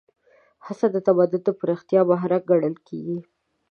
هڅه 0.65 0.85
د 0.91 0.97
تمدن 1.07 1.41
د 1.45 1.49
پراختیا 1.59 2.01
محرک 2.09 2.41
ګڼل 2.49 2.75
کېږي. 2.87 3.19